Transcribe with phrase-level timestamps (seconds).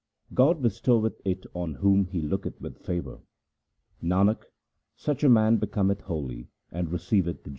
[0.33, 3.21] God bestoweth it on whom He looketh with favour:
[4.01, 4.45] Nanak,
[4.95, 7.49] such a man becometh holy and receiveth the jewel.